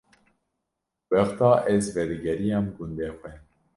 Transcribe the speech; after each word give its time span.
Wexta 1.11 1.51
ez 1.73 1.83
vedigeriyam 1.95 2.65
gundê 2.75 3.07
xwe 3.17 3.31